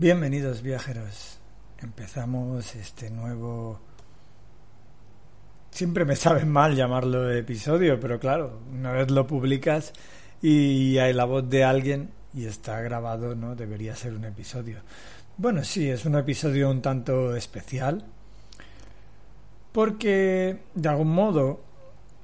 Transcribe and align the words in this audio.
Bienvenidos 0.00 0.62
viajeros. 0.62 1.40
Empezamos 1.80 2.76
este 2.76 3.10
nuevo... 3.10 3.80
Siempre 5.72 6.04
me 6.04 6.14
sabe 6.14 6.44
mal 6.44 6.76
llamarlo 6.76 7.28
episodio, 7.32 7.98
pero 7.98 8.20
claro, 8.20 8.60
una 8.70 8.92
vez 8.92 9.10
lo 9.10 9.26
publicas 9.26 9.92
y 10.40 10.98
hay 10.98 11.12
la 11.12 11.24
voz 11.24 11.50
de 11.50 11.64
alguien 11.64 12.10
y 12.32 12.44
está 12.46 12.80
grabado, 12.80 13.34
¿no? 13.34 13.56
Debería 13.56 13.96
ser 13.96 14.14
un 14.14 14.24
episodio. 14.24 14.82
Bueno, 15.36 15.64
sí, 15.64 15.90
es 15.90 16.04
un 16.04 16.14
episodio 16.14 16.70
un 16.70 16.80
tanto 16.80 17.34
especial 17.34 18.04
porque 19.72 20.60
de 20.76 20.88
algún 20.88 21.12
modo 21.12 21.60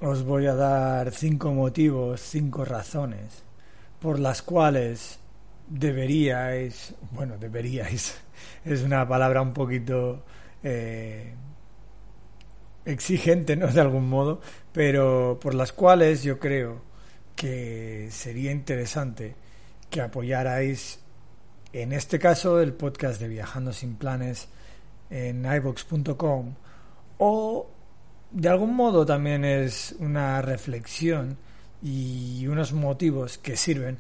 os 0.01 0.23
voy 0.23 0.47
a 0.47 0.55
dar 0.55 1.11
cinco 1.11 1.53
motivos, 1.53 2.21
cinco 2.21 2.65
razones 2.65 3.43
por 3.99 4.21
las 4.21 4.43
cuales 4.43 5.19
deberíais, 5.69 6.95
bueno, 7.13 7.37
deberíais, 7.39 8.21
es 8.65 8.83
una 8.83 9.07
palabra 9.07 9.43
un 9.43 9.53
poquito 9.53 10.25
eh, 10.63 11.35
exigente, 12.85 13.57
¿no? 13.57 13.69
De 13.69 13.81
algún 13.81 14.09
modo, 14.09 14.41
pero 14.73 15.39
por 15.41 15.55
las 15.55 15.73
cuales 15.73 16.23
yo 16.23 16.39
creo 16.39 16.83
que 17.37 18.09
sería 18.11 18.53
interesante 18.53 19.35
que 19.91 20.01
apoyarais, 20.01 21.01
en 21.73 21.93
este 21.93 22.19
caso, 22.19 22.61
el 22.61 22.73
podcast 22.73 23.21
de 23.21 23.29
Viajando 23.29 23.73
sin 23.73 23.97
Planes 23.97 24.49
en 25.11 25.45
iVox.com 25.45 26.55
o 27.19 27.71
de 28.31 28.49
algún 28.49 28.75
modo 28.75 29.07
también 29.07 29.45
es 29.45 29.95
una 29.99 30.43
reflexión 30.43 31.37
y 31.83 32.47
unos 32.49 32.73
motivos 32.73 33.39
que 33.39 33.57
sirven 33.57 33.99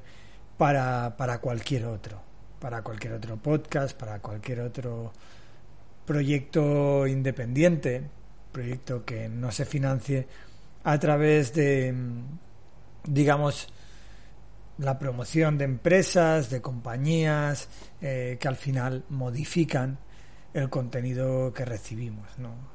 para, 0.57 1.17
para 1.17 1.39
cualquier 1.39 1.87
otro, 1.87 2.21
para 2.61 2.83
cualquier 2.83 3.15
otro 3.15 3.37
podcast, 3.37 3.97
para 3.97 4.21
cualquier 4.21 4.61
otro 4.61 5.13
proyecto 6.05 7.07
independiente, 7.07 8.03
proyecto 8.53 9.05
que 9.05 9.29
no 9.29 9.51
se 9.51 9.65
financie 9.65 10.27
a 10.85 10.99
través 10.99 11.55
de, 11.55 11.95
digamos, 13.05 13.69
la 14.79 14.99
promoción 14.99 15.57
de 15.57 15.65
empresas, 15.65 16.51
de 16.51 16.61
compañías, 16.61 17.69
eh, 18.01 18.37
que 18.41 18.49
al 18.49 18.57
final 18.57 19.05
modifican 19.09 19.99
el 20.53 20.69
contenido 20.69 21.53
que 21.53 21.65
recibimos. 21.65 22.39
¿no? 22.39 22.75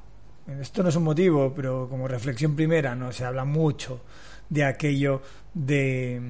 Esto 0.60 0.84
no 0.84 0.90
es 0.90 0.96
un 0.96 1.04
motivo, 1.04 1.54
pero 1.54 1.88
como 1.90 2.08
reflexión 2.08 2.56
primera, 2.56 2.96
no 2.96 3.12
se 3.12 3.26
habla 3.26 3.46
mucho 3.46 4.02
de 4.50 4.66
aquello 4.66 5.22
de 5.54 6.22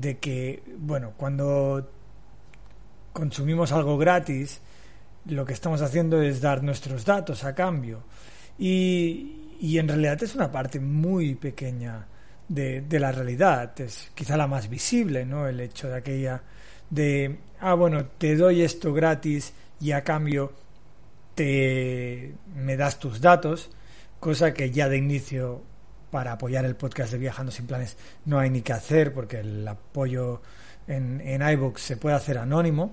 de 0.00 0.18
que, 0.18 0.62
bueno, 0.78 1.14
cuando 1.16 1.90
consumimos 3.14 3.72
algo 3.72 3.96
gratis, 3.96 4.60
lo 5.24 5.46
que 5.46 5.54
estamos 5.54 5.80
haciendo 5.80 6.20
es 6.20 6.42
dar 6.42 6.62
nuestros 6.62 7.06
datos 7.06 7.44
a 7.44 7.54
cambio. 7.54 8.02
Y, 8.58 9.56
y 9.58 9.78
en 9.78 9.88
realidad 9.88 10.22
es 10.22 10.34
una 10.34 10.52
parte 10.52 10.80
muy 10.80 11.34
pequeña 11.34 12.06
de, 12.46 12.82
de, 12.82 13.00
la 13.00 13.10
realidad. 13.10 13.80
Es 13.80 14.10
quizá 14.14 14.36
la 14.36 14.46
más 14.46 14.68
visible, 14.68 15.24
¿no? 15.24 15.48
El 15.48 15.60
hecho 15.60 15.88
de 15.88 15.96
aquella 15.96 16.42
de, 16.90 17.38
ah, 17.60 17.72
bueno, 17.72 18.04
te 18.18 18.36
doy 18.36 18.62
esto 18.62 18.92
gratis 18.92 19.54
y 19.80 19.92
a 19.92 20.04
cambio 20.04 20.52
te 21.34 22.34
me 22.54 22.76
das 22.76 22.98
tus 22.98 23.20
datos, 23.20 23.70
cosa 24.20 24.52
que 24.52 24.70
ya 24.70 24.88
de 24.90 24.98
inicio 24.98 25.62
para 26.10 26.32
apoyar 26.32 26.64
el 26.64 26.76
podcast 26.76 27.12
de 27.12 27.18
Viajando 27.18 27.52
sin 27.52 27.66
Planes 27.66 27.96
no 28.24 28.38
hay 28.38 28.50
ni 28.50 28.62
que 28.62 28.72
hacer 28.72 29.12
porque 29.12 29.40
el 29.40 29.66
apoyo 29.66 30.40
en, 30.86 31.20
en 31.20 31.42
iVoox 31.48 31.80
se 31.80 31.96
puede 31.96 32.16
hacer 32.16 32.38
anónimo 32.38 32.92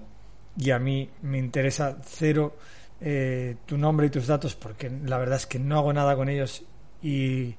y 0.58 0.72
a 0.72 0.80
mí 0.80 1.10
me 1.22 1.38
interesa 1.38 1.98
cero 2.04 2.56
eh, 3.02 3.56
tu 3.66 3.78
nombre 3.78 4.08
y 4.08 4.10
tus 4.10 4.28
datos 4.28 4.56
porque 4.56 4.90
la 4.90 5.18
verdad 5.18 5.38
es 5.38 5.46
que 5.46 5.60
no 5.60 5.78
hago 5.78 5.94
nada 5.94 6.16
con 6.16 6.30
ellos 6.30 6.64
y, 7.02 7.56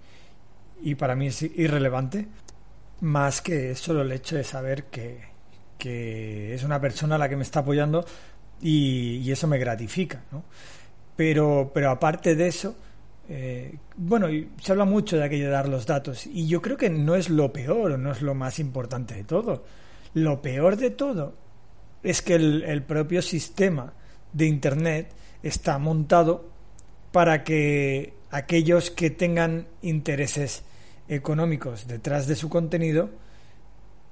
y 0.82 0.94
para 0.94 1.14
mí 1.14 1.28
es 1.28 1.42
irrelevante 1.42 2.26
más 3.00 3.42
que 3.42 3.74
solo 3.74 4.02
el 4.02 4.12
hecho 4.12 4.36
de 4.36 4.44
saber 4.44 4.84
que, 4.84 5.20
que 5.78 6.54
es 6.54 6.64
una 6.64 6.80
persona 6.80 7.18
la 7.18 7.28
que 7.28 7.36
me 7.36 7.42
está 7.42 7.60
apoyando 7.60 8.04
y, 8.60 9.16
y 9.16 9.30
eso 9.30 9.46
me 9.46 9.58
gratifica 9.58 10.22
¿no? 10.32 10.44
pero, 11.16 11.70
pero 11.74 11.90
aparte 11.90 12.34
de 12.34 12.48
eso 12.48 12.76
eh, 13.28 13.76
bueno, 13.96 14.28
se 14.60 14.72
habla 14.72 14.84
mucho 14.84 15.16
de 15.16 15.24
aquello 15.24 15.46
de 15.46 15.50
dar 15.50 15.68
los 15.68 15.86
datos 15.86 16.26
y 16.26 16.46
yo 16.46 16.60
creo 16.60 16.76
que 16.76 16.90
no 16.90 17.14
es 17.14 17.30
lo 17.30 17.52
peor 17.52 17.92
o 17.92 17.98
no 17.98 18.12
es 18.12 18.22
lo 18.22 18.34
más 18.34 18.58
importante 18.58 19.14
de 19.14 19.24
todo. 19.24 19.64
Lo 20.14 20.42
peor 20.42 20.76
de 20.76 20.90
todo 20.90 21.34
es 22.02 22.22
que 22.22 22.34
el, 22.34 22.62
el 22.64 22.82
propio 22.82 23.22
sistema 23.22 23.92
de 24.32 24.46
Internet 24.46 25.12
está 25.42 25.78
montado 25.78 26.50
para 27.12 27.44
que 27.44 28.14
aquellos 28.30 28.90
que 28.90 29.10
tengan 29.10 29.66
intereses 29.82 30.64
económicos 31.08 31.86
detrás 31.86 32.26
de 32.26 32.34
su 32.34 32.48
contenido 32.48 33.10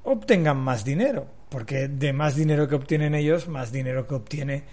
obtengan 0.04 0.58
más 0.58 0.84
dinero, 0.84 1.26
porque 1.48 1.88
de 1.88 2.12
más 2.12 2.36
dinero 2.36 2.68
que 2.68 2.74
obtienen 2.74 3.14
ellos, 3.14 3.48
más 3.48 3.72
dinero 3.72 4.06
que 4.06 4.14
obtiene 4.14 4.64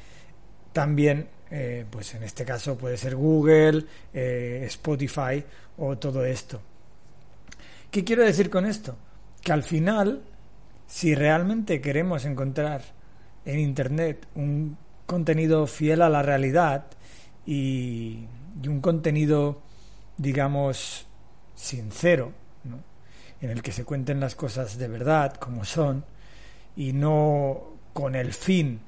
también 0.74 1.30
eh, 1.52 1.86
pues 1.90 2.14
en 2.16 2.24
este 2.24 2.46
caso 2.46 2.78
puede 2.78 2.98
ser 2.98 3.16
Google, 3.16 3.86
eh, 4.14 4.64
Spotify 4.68 5.44
o 5.78 5.98
todo 5.98 6.26
esto. 6.26 6.62
¿Qué 7.92 8.04
quiero 8.04 8.24
decir 8.24 8.50
con 8.50 8.66
esto? 8.66 8.96
Que 9.42 9.52
al 9.52 9.64
final, 9.64 10.22
si 10.88 11.16
realmente 11.16 11.82
queremos 11.82 12.26
encontrar 12.26 12.82
en 13.46 13.60
Internet 13.60 14.28
un 14.36 14.78
contenido 15.06 15.66
fiel 15.66 16.02
a 16.02 16.10
la 16.10 16.22
realidad 16.22 16.86
y, 17.46 18.26
y 18.62 18.68
un 18.68 18.80
contenido, 18.80 19.62
digamos, 20.18 21.08
sincero, 21.56 22.32
¿no? 22.64 22.78
en 23.42 23.50
el 23.50 23.62
que 23.62 23.72
se 23.72 23.86
cuenten 23.86 24.20
las 24.20 24.36
cosas 24.36 24.78
de 24.78 24.88
verdad 24.88 25.34
como 25.36 25.66
son 25.66 26.06
y 26.76 26.94
no 26.94 27.80
con 27.94 28.16
el 28.16 28.34
fin, 28.34 28.82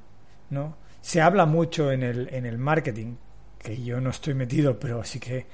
¿no? 0.50 0.76
Se 1.02 1.20
habla 1.20 1.46
mucho 1.46 1.92
en 1.92 2.04
el, 2.04 2.30
en 2.32 2.46
el 2.46 2.58
marketing, 2.58 3.16
que 3.58 3.82
yo 3.82 4.00
no 4.00 4.12
estoy 4.12 4.34
metido, 4.34 4.80
pero 4.80 5.04
sí 5.04 5.20
que 5.20 5.48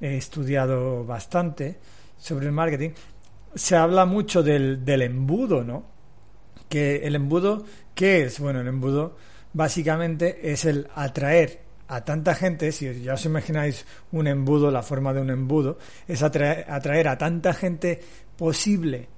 he 0.00 0.16
estudiado 0.16 1.04
bastante 1.04 1.78
sobre 2.16 2.46
el 2.46 2.52
marketing. 2.52 2.90
Se 3.54 3.76
habla 3.76 4.06
mucho 4.06 4.42
del, 4.42 4.84
del 4.84 5.02
embudo, 5.02 5.62
¿no? 5.62 5.84
Que 6.68 7.06
el 7.06 7.14
embudo, 7.14 7.64
¿qué 7.94 8.24
es? 8.24 8.40
Bueno, 8.40 8.60
el 8.60 8.68
embudo 8.68 9.16
básicamente 9.52 10.50
es 10.50 10.64
el 10.64 10.88
atraer 10.94 11.62
a 11.86 12.04
tanta 12.04 12.34
gente, 12.34 12.72
si 12.72 13.02
ya 13.02 13.14
os 13.14 13.24
imagináis 13.24 13.84
un 14.12 14.26
embudo, 14.26 14.70
la 14.70 14.82
forma 14.82 15.12
de 15.12 15.20
un 15.20 15.30
embudo, 15.30 15.78
es 16.08 16.22
atraer, 16.22 16.64
atraer 16.68 17.08
a 17.08 17.18
tanta 17.18 17.52
gente 17.52 18.00
posible 18.36 19.08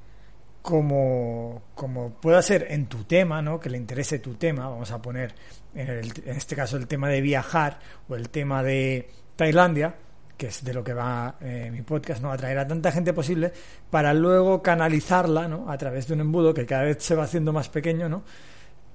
como, 0.67 1.63
como 1.77 2.11
pueda 2.11 2.43
ser 2.43 2.67
en 2.71 2.87
tu 2.87 3.05
tema, 3.05 3.41
¿no? 3.41 3.61
que 3.61 3.71
le 3.71 3.79
interese 3.79 4.19
tu 4.19 4.35
tema, 4.35 4.69
vamos 4.69 4.91
a 4.91 5.01
poner 5.01 5.33
en, 5.73 5.89
el, 5.89 6.13
en, 6.25 6.37
este 6.37 6.57
caso 6.57 6.77
el 6.77 6.89
tema 6.89 7.09
de 7.09 7.21
viajar 7.21 7.79
o 8.09 8.17
el 8.17 8.31
tema 8.31 8.65
de 8.65 9.09
Tailandia, 9.37 9.95
que 10.37 10.49
es 10.49 10.65
de 10.65 10.75
lo 10.75 10.83
que 10.83 10.93
va 10.93 11.37
eh, 11.41 11.71
mi 11.73 11.83
podcast, 11.83 12.21
¿no? 12.21 12.33
atraer 12.33 12.59
a 12.59 12.67
tanta 12.67 12.91
gente 12.91 13.13
posible 13.13 13.53
para 13.91 14.13
luego 14.13 14.61
canalizarla 14.61 15.47
¿no? 15.47 15.71
a 15.71 15.79
través 15.79 16.09
de 16.09 16.15
un 16.15 16.23
embudo 16.23 16.53
que 16.53 16.67
cada 16.67 16.83
vez 16.83 16.97
se 17.01 17.15
va 17.15 17.23
haciendo 17.23 17.53
más 17.53 17.69
pequeño, 17.69 18.09
¿no? 18.09 18.25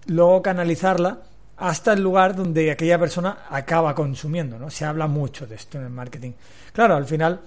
luego 0.07 0.41
canalizarla 0.41 1.21
hasta 1.55 1.93
el 1.93 2.03
lugar 2.03 2.35
donde 2.35 2.69
aquella 2.69 2.99
persona 2.99 3.45
acaba 3.49 3.95
consumiendo, 3.95 4.59
¿no? 4.59 4.69
Se 4.69 4.83
habla 4.83 5.07
mucho 5.07 5.47
de 5.47 5.55
esto 5.55 5.77
en 5.77 5.85
el 5.85 5.91
marketing. 5.91 6.31
Claro, 6.73 6.95
al 6.95 7.05
final 7.05 7.39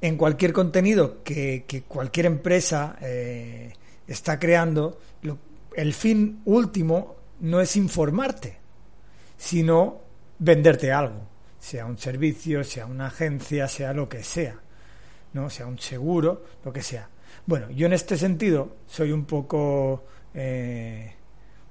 en 0.00 0.16
cualquier 0.16 0.52
contenido 0.52 1.22
que, 1.22 1.84
cualquier 1.88 2.26
empresa 2.26 2.96
eh, 3.00 3.72
está 4.06 4.38
creando, 4.38 5.00
lo, 5.22 5.38
el 5.74 5.94
fin 5.94 6.40
último 6.44 7.16
no 7.40 7.60
es 7.60 7.76
informarte, 7.76 8.58
sino 9.36 10.00
venderte 10.38 10.92
algo, 10.92 11.22
sea 11.58 11.86
un 11.86 11.98
servicio, 11.98 12.64
sea 12.64 12.86
una 12.86 13.06
agencia, 13.06 13.68
sea 13.68 13.92
lo 13.92 14.08
que 14.08 14.22
sea, 14.22 14.58
no, 15.32 15.50
sea 15.50 15.66
un 15.66 15.78
seguro, 15.78 16.44
lo 16.64 16.72
que 16.72 16.82
sea. 16.82 17.08
Bueno, 17.46 17.70
yo 17.70 17.86
en 17.86 17.92
este 17.92 18.16
sentido 18.16 18.76
soy 18.86 19.12
un 19.12 19.24
poco 19.24 20.04
eh, 20.34 21.14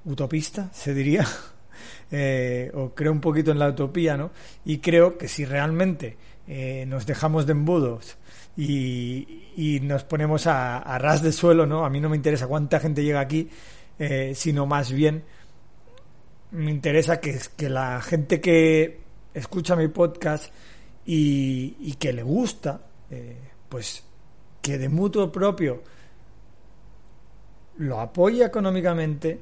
utopista, 0.05 0.69
se 0.73 0.93
diría, 0.93 1.25
eh, 2.11 2.71
o 2.73 2.93
creo 2.93 3.11
un 3.11 3.21
poquito 3.21 3.51
en 3.51 3.59
la 3.59 3.69
utopía, 3.69 4.17
¿no? 4.17 4.31
Y 4.63 4.79
creo 4.79 5.17
que 5.17 5.27
si 5.27 5.45
realmente 5.45 6.17
eh, 6.47 6.85
nos 6.87 7.07
dejamos 7.07 7.47
de 7.47 7.53
embudos 7.53 8.17
y, 8.55 9.79
nos 9.81 10.03
ponemos 10.03 10.47
a, 10.47 10.97
ras 10.99 11.21
de 11.21 11.31
suelo, 11.31 11.65
¿no? 11.65 11.85
A 11.85 11.89
mí 11.89 11.99
no 11.99 12.09
me 12.09 12.15
interesa 12.15 12.47
cuánta 12.47 12.79
gente 12.79 13.03
llega 13.03 13.19
aquí, 13.19 13.49
eh, 13.97 14.33
sino 14.35 14.65
más 14.65 14.91
bien 14.91 15.23
me 16.51 16.71
interesa 16.71 17.19
que, 17.19 17.39
que 17.57 17.69
la 17.69 18.01
gente 18.01 18.39
que 18.39 18.99
escucha 19.33 19.75
mi 19.75 19.87
podcast 19.87 20.53
y, 21.05 21.93
que 21.93 22.13
le 22.13 22.23
gusta, 22.23 22.81
eh, 23.09 23.37
pues 23.67 24.03
que 24.61 24.77
de 24.77 24.89
mutuo 24.89 25.31
propio 25.31 25.83
lo 27.77 27.99
apoya 27.99 28.45
económicamente 28.45 29.39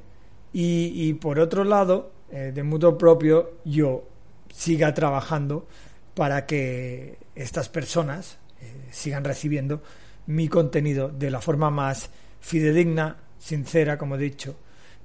y, 0.52 1.12
por 1.14 1.38
otro 1.38 1.64
lado, 1.64 2.12
de 2.30 2.62
mutuo 2.62 2.96
propio, 2.96 3.58
yo 3.64 4.04
siga 4.48 4.94
trabajando 4.94 5.66
para 6.14 6.46
que 6.46 7.18
estas 7.34 7.68
personas 7.68 8.38
eh, 8.60 8.88
sigan 8.90 9.24
recibiendo 9.24 9.82
mi 10.26 10.48
contenido 10.48 11.08
de 11.08 11.30
la 11.30 11.40
forma 11.40 11.70
más 11.70 12.10
fidedigna, 12.40 13.16
sincera, 13.38 13.98
como 13.98 14.14
he 14.14 14.18
dicho, 14.18 14.56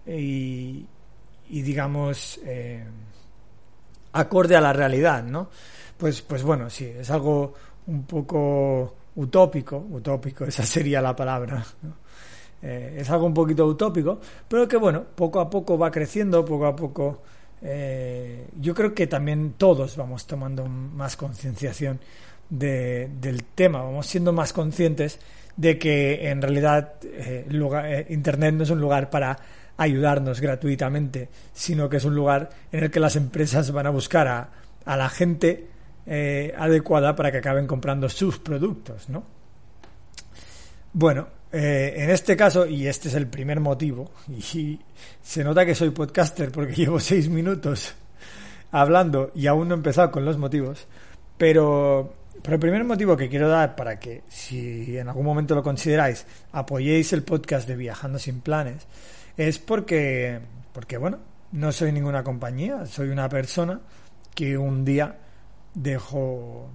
y, 0.05 0.85
digamos 1.49 2.39
eh, 2.45 2.83
acorde 4.13 4.55
a 4.55 4.61
la 4.61 4.73
realidad, 4.73 5.23
¿no? 5.23 5.49
Pues, 5.97 6.21
pues 6.21 6.43
bueno, 6.43 6.69
sí, 6.69 6.85
es 6.85 7.09
algo 7.11 7.53
un 7.87 8.03
poco 8.03 8.95
utópico, 9.15 9.77
utópico, 9.77 10.45
esa 10.45 10.65
sería 10.65 11.01
la 11.01 11.15
palabra. 11.15 11.63
Eh, 12.61 12.97
es 12.99 13.09
algo 13.09 13.25
un 13.25 13.33
poquito 13.33 13.65
utópico, 13.65 14.19
pero 14.47 14.67
que 14.67 14.77
bueno, 14.77 15.03
poco 15.15 15.39
a 15.39 15.49
poco 15.49 15.77
va 15.77 15.89
creciendo, 15.89 16.43
poco 16.43 16.65
a 16.65 16.75
poco 16.75 17.21
eh, 17.61 18.47
yo 18.59 18.73
creo 18.73 18.93
que 18.93 19.07
también 19.07 19.53
todos 19.57 19.97
vamos 19.97 20.25
tomando 20.25 20.65
más 20.65 21.15
concienciación 21.17 21.99
de, 22.49 23.09
del 23.19 23.43
tema, 23.43 23.83
vamos 23.83 24.07
siendo 24.07 24.31
más 24.31 24.53
conscientes 24.53 25.19
de 25.55 25.77
que 25.77 26.29
en 26.29 26.41
realidad 26.41 26.93
eh, 27.03 27.45
eh, 27.49 28.05
Internet 28.09 28.55
no 28.55 28.63
es 28.63 28.69
un 28.69 28.79
lugar 28.79 29.09
para 29.09 29.37
ayudarnos 29.77 30.39
gratuitamente, 30.39 31.29
sino 31.53 31.89
que 31.89 31.97
es 31.97 32.05
un 32.05 32.15
lugar 32.15 32.49
en 32.71 32.85
el 32.85 32.91
que 32.91 32.99
las 32.99 33.15
empresas 33.15 33.71
van 33.71 33.87
a 33.87 33.91
buscar 33.91 34.27
a, 34.27 34.49
a 34.85 34.97
la 34.97 35.09
gente 35.09 35.67
adecuada 36.57 37.15
para 37.15 37.31
que 37.31 37.37
acaben 37.37 37.67
comprando 37.67 38.09
sus 38.09 38.39
productos, 38.39 39.09
¿no? 39.09 39.23
Bueno, 40.91 41.27
eh, 41.51 41.93
en 41.97 42.09
este 42.09 42.37
caso, 42.37 42.65
y 42.65 42.87
este 42.87 43.07
es 43.07 43.15
el 43.15 43.27
primer 43.27 43.59
motivo, 43.59 44.11
y 44.27 44.79
se 45.21 45.43
nota 45.43 45.65
que 45.65 45.75
soy 45.75 45.89
podcaster 45.91 46.51
porque 46.51 46.73
llevo 46.75 46.99
seis 46.99 47.29
minutos 47.29 47.95
hablando 48.71 49.31
y 49.33 49.47
aún 49.47 49.67
no 49.67 49.75
he 49.75 49.77
empezado 49.77 50.11
con 50.11 50.25
los 50.25 50.37
motivos, 50.37 50.87
pero, 51.37 52.13
pero 52.41 52.55
el 52.55 52.59
primer 52.59 52.83
motivo 52.83 53.17
que 53.17 53.29
quiero 53.29 53.49
dar 53.49 53.75
para 53.75 53.99
que, 53.99 54.23
si 54.29 54.97
en 54.97 55.07
algún 55.07 55.25
momento 55.25 55.55
lo 55.55 55.63
consideráis, 55.63 56.25
apoyéis 56.51 57.13
el 57.13 57.23
podcast 57.23 57.67
de 57.67 57.75
Viajando 57.75 58.19
sin 58.19 58.41
Planes, 58.41 58.85
es 59.37 59.57
porque, 59.57 60.39
porque 60.73 60.97
bueno, 60.97 61.19
no 61.51 61.71
soy 61.71 61.91
ninguna 61.91 62.23
compañía, 62.23 62.85
soy 62.85 63.09
una 63.09 63.27
persona 63.27 63.79
que 64.35 64.57
un 64.57 64.85
día 64.85 65.17
dejó, 65.73 66.69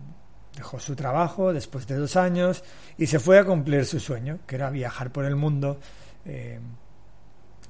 dejó 0.57 0.79
su 0.79 0.95
trabajo 0.95 1.53
después 1.53 1.87
de 1.87 1.97
dos 1.97 2.17
años 2.17 2.63
y 2.97 3.07
se 3.07 3.19
fue 3.19 3.39
a 3.39 3.45
cumplir 3.45 3.85
su 3.85 4.01
sueño, 4.01 4.39
que 4.47 4.57
era 4.57 4.71
viajar 4.71 5.11
por 5.11 5.25
el 5.25 5.37
mundo 5.37 5.79
eh, 6.25 6.59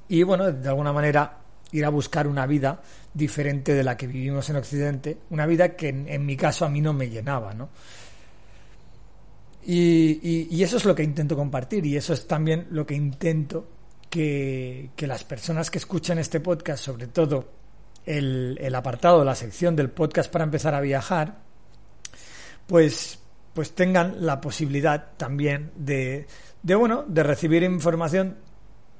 y, 0.08 0.22
bueno, 0.22 0.52
de 0.52 0.68
alguna 0.68 0.92
manera 0.92 1.38
ir 1.72 1.84
a 1.84 1.88
buscar 1.88 2.26
una 2.26 2.46
vida 2.46 2.80
diferente 3.12 3.74
de 3.74 3.82
la 3.82 3.96
que 3.96 4.06
vivimos 4.06 4.48
en 4.50 4.56
Occidente, 4.56 5.18
una 5.30 5.46
vida 5.46 5.74
que 5.74 5.88
en, 5.88 6.26
mi 6.26 6.36
caso 6.36 6.64
a 6.64 6.68
mí 6.68 6.80
no 6.80 6.92
me 6.92 7.08
llenaba, 7.08 7.54
¿no? 7.54 7.70
Y, 9.66 10.20
y, 10.22 10.48
y, 10.50 10.62
eso 10.62 10.76
es 10.76 10.84
lo 10.84 10.94
que 10.94 11.02
intento 11.02 11.34
compartir 11.36 11.86
y 11.86 11.96
eso 11.96 12.12
es 12.12 12.28
también 12.28 12.66
lo 12.70 12.84
que 12.84 12.94
intento 12.94 13.66
que, 14.10 14.90
que 14.94 15.06
las 15.06 15.24
personas 15.24 15.70
que 15.70 15.78
escuchan 15.78 16.18
este 16.18 16.38
podcast, 16.38 16.84
sobre 16.84 17.06
todo 17.06 17.48
el, 18.04 18.58
el, 18.60 18.74
apartado, 18.74 19.24
la 19.24 19.34
sección 19.34 19.74
del 19.74 19.88
podcast 19.88 20.30
para 20.30 20.44
empezar 20.44 20.74
a 20.74 20.82
viajar, 20.82 21.38
pues, 22.66 23.18
pues 23.52 23.74
tengan 23.74 24.24
la 24.24 24.40
posibilidad 24.40 25.12
también 25.16 25.70
de, 25.76 26.26
de, 26.62 26.74
bueno, 26.74 27.04
de 27.06 27.22
recibir 27.22 27.62
información 27.62 28.36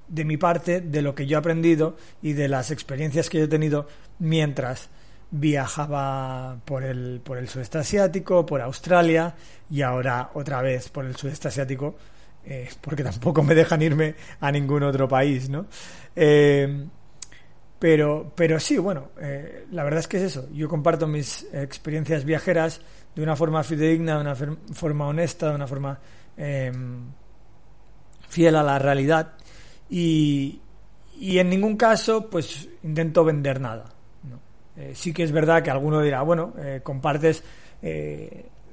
de 0.09 0.25
mi 0.25 0.37
parte, 0.37 0.81
de 0.81 1.03
lo 1.03 1.15
que 1.15 1.27
yo 1.27 1.37
he 1.37 1.41
aprendido 1.41 1.97
y 2.23 2.35
de 2.35 2.49
las 2.49 2.71
experiencias 2.71 3.31
que 3.31 3.39
yo 3.39 3.45
he 3.45 3.49
tenido 3.49 3.89
mientras 4.19 4.91
viajaba 5.31 6.59
por 6.65 6.85
el, 6.85 7.21
por 7.25 7.39
el 7.39 7.49
sudeste 7.49 7.79
asiático, 7.79 8.47
por 8.47 8.61
Australia 8.61 9.35
y 9.71 9.83
ahora 9.83 10.31
otra 10.35 10.63
vez 10.63 10.89
por 10.91 11.05
el 11.05 11.17
sudeste 11.17 11.49
asiático, 11.49 11.97
eh, 12.45 12.69
porque 12.81 13.03
tampoco 13.03 13.43
me 13.43 13.55
dejan 13.55 13.83
irme 13.83 14.15
a 14.41 14.53
ningún 14.53 14.83
otro 14.83 15.09
país, 15.09 15.49
¿no? 15.49 15.67
Eh, 16.15 16.87
pero, 17.85 18.33
pero 18.35 18.59
sí, 18.59 18.79
bueno, 18.79 19.11
eh, 19.21 19.67
la 19.73 19.85
verdad 19.85 20.01
es 20.01 20.09
que 20.09 20.17
es 20.17 20.23
eso. 20.23 20.49
Yo 20.55 20.71
comparto 20.71 21.07
mis 21.07 21.47
experiencias 21.53 22.25
viajeras 22.25 22.81
de 23.15 23.23
una 23.23 23.37
forma 23.37 23.63
fidedigna, 23.63 24.15
de 24.15 24.21
una 24.23 24.35
forma 24.73 25.07
honesta, 25.07 25.51
de 25.51 25.55
una 25.55 25.67
forma 25.67 25.99
eh, 26.35 26.73
fiel 28.27 28.57
a 28.57 28.63
la 28.63 28.79
realidad 28.79 29.33
y, 29.91 30.63
y, 31.21 31.37
en 31.39 31.51
ningún 31.51 31.77
caso 31.77 32.31
pues 32.31 32.71
intento 32.85 33.23
vender 33.23 33.61
nada. 33.61 33.85
Eh, 34.79 34.93
sí 34.95 35.13
que 35.13 35.23
es 35.23 35.31
verdad 35.31 35.63
que 35.63 35.71
alguno 35.71 36.01
dirá, 36.01 36.23
bueno, 36.23 36.55
eh, 36.57 36.81
compartes 36.83 37.45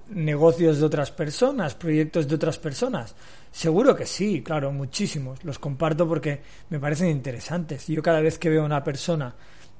negocios 0.07 0.79
de 0.79 0.85
otras 0.85 1.11
personas, 1.11 1.75
proyectos 1.75 2.29
de 2.29 2.35
otras 2.35 2.57
personas. 2.57 3.13
Seguro 3.51 3.95
que 3.95 4.05
sí, 4.05 4.41
claro, 4.41 4.71
muchísimos. 4.71 5.43
Los 5.43 5.59
comparto 5.59 6.07
porque 6.07 6.41
me 6.69 6.79
parecen 6.79 7.09
interesantes. 7.09 7.87
Yo 7.87 8.01
cada 8.01 8.21
vez 8.21 8.39
que 8.39 8.49
veo 8.49 8.63
a 8.63 8.65
una 8.65 8.83
persona 8.83 9.35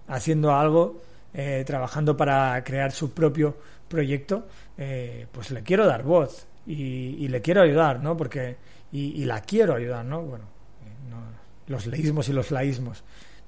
haciendo 0.08 0.54
algo, 0.54 1.02
eh, 1.34 1.64
trabajando 1.66 2.18
para 2.18 2.62
crear 2.64 2.92
su 2.92 3.14
propio 3.14 3.58
proyecto, 3.88 4.48
eh, 4.78 5.26
pues 5.32 5.52
le 5.52 5.64
quiero 5.64 5.86
dar 5.86 6.04
voz 6.04 6.48
y, 6.66 6.74
y, 6.74 7.28
le 7.30 7.42
quiero 7.42 7.62
ayudar, 7.62 8.02
¿no? 8.02 8.18
Porque 8.18 8.58
y, 8.92 9.22
y 9.22 9.26
la 9.26 9.42
quiero 9.42 9.76
ayudar, 9.76 10.06
¿no? 10.06 10.22
Bueno, 10.22 10.46
eh, 10.84 11.10
no, 11.10 11.24
los 11.68 11.88
leísmos 11.88 12.28
y 12.30 12.34
los 12.34 12.52
laísmos. 12.52 13.04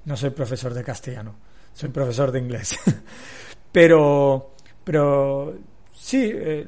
No 0.06 0.16
soy 0.16 0.30
profesor 0.30 0.72
de 0.74 0.82
castellano, 0.82 1.36
soy 1.72 1.90
profesor 1.90 2.32
de 2.32 2.38
inglés. 2.38 2.78
pero, 3.72 4.54
pero 4.82 5.54
sí, 5.94 6.30
eh, 6.32 6.66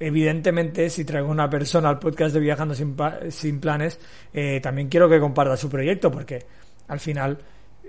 evidentemente, 0.00 0.90
si 0.90 1.04
traigo 1.04 1.28
una 1.28 1.50
persona 1.50 1.88
al 1.88 1.98
podcast 1.98 2.34
de 2.34 2.40
Viajando 2.40 2.74
sin, 2.74 2.96
sin 3.30 3.60
Planes, 3.60 3.98
eh, 4.32 4.60
también 4.62 4.88
quiero 4.88 5.08
que 5.08 5.20
comparta 5.20 5.56
su 5.56 5.68
proyecto, 5.68 6.10
porque 6.10 6.44
al 6.88 7.00
final 7.00 7.38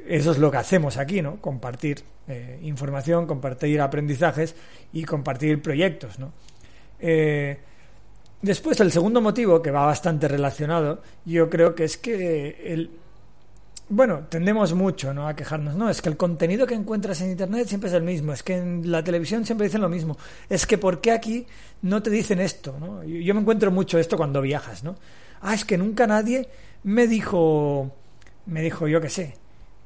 eso 0.08 0.32
es 0.32 0.38
lo 0.38 0.50
que 0.50 0.58
hacemos 0.58 0.98
aquí, 0.98 1.22
¿no? 1.22 1.40
Compartir 1.40 2.04
eh, 2.28 2.60
información, 2.64 3.28
compartir 3.28 3.82
aprendizajes 3.82 4.56
y 4.94 5.04
compartir 5.04 5.62
proyectos, 5.62 6.20
¿no? 6.20 6.32
Eh, 7.00 7.58
después, 8.42 8.80
el 8.80 8.92
segundo 8.92 9.22
motivo, 9.22 9.62
que 9.62 9.72
va 9.72 9.86
bastante 9.86 10.28
relacionado, 10.28 11.02
yo 11.26 11.50
creo 11.50 11.76
que 11.76 11.84
es 11.84 11.98
que 11.98 12.62
el, 12.66 12.92
bueno, 13.90 14.28
tendemos 14.30 14.74
mucho 14.74 15.14
¿no? 15.14 15.28
a 15.28 15.36
quejarnos. 15.36 15.76
No, 15.76 15.90
es 15.90 16.02
que 16.02 16.10
el 16.10 16.18
contenido 16.18 16.68
que 16.68 16.76
encuentras 16.76 17.22
en 17.22 17.32
Internet 17.32 17.68
siempre 17.68 17.90
es 17.90 17.96
el 17.96 18.04
mismo. 18.04 18.34
Es 18.34 18.44
que 18.44 18.58
en 18.58 18.92
la 18.92 19.04
televisión 19.04 19.46
siempre 19.46 19.66
dicen 19.66 19.82
lo 19.82 19.90
mismo. 19.90 20.16
Es 20.48 20.68
que 20.68 20.78
¿por 20.78 21.02
qué 21.02 21.12
aquí 21.12 21.48
no 21.82 22.04
te 22.04 22.12
dicen 22.12 22.40
esto? 22.40 22.76
¿no? 22.80 23.04
Yo 23.04 23.34
me 23.34 23.42
encuentro 23.42 23.72
mucho 23.72 23.98
esto 23.98 24.16
cuando 24.16 24.42
viajas. 24.42 24.84
¿no? 24.84 24.96
Ah, 25.42 25.56
es 25.56 25.66
que 25.66 25.78
nunca 25.78 26.06
nadie 26.06 26.48
me 26.84 27.08
dijo, 27.08 27.92
me 28.46 28.62
dijo 28.62 28.88
yo 28.88 29.02
qué 29.02 29.10
sé, 29.10 29.34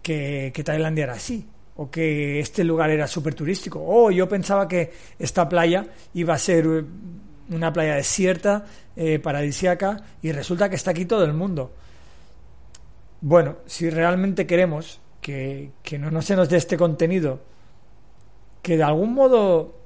que, 0.02 0.52
que 0.54 0.64
Tailandia 0.64 1.06
era 1.06 1.14
así. 1.14 1.48
O 1.76 1.90
que 1.90 2.40
este 2.40 2.64
lugar 2.64 2.90
era 2.90 3.08
súper 3.08 3.34
turístico. 3.34 3.82
O 3.84 4.12
yo 4.12 4.28
pensaba 4.28 4.68
que 4.68 4.92
esta 5.18 5.48
playa 5.48 5.88
iba 6.14 6.34
a 6.34 6.38
ser 6.38 6.86
una 7.50 7.74
playa 7.74 7.96
desierta, 7.96 8.66
eh, 8.96 9.20
paradisiaca, 9.20 10.04
y 10.22 10.32
resulta 10.32 10.70
que 10.70 10.76
está 10.76 10.92
aquí 10.92 11.06
todo 11.06 11.24
el 11.24 11.34
mundo. 11.34 11.72
Bueno, 13.26 13.60
si 13.66 13.90
realmente 13.90 14.46
queremos 14.46 15.00
que, 15.22 15.72
que 15.82 15.98
no, 15.98 16.12
no 16.12 16.22
se 16.22 16.36
nos 16.36 16.50
dé 16.50 16.58
este 16.58 16.76
contenido, 16.76 17.40
que 18.62 18.76
de 18.76 18.84
algún 18.84 19.14
modo 19.14 19.80